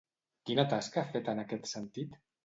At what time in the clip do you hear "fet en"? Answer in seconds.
1.11-1.41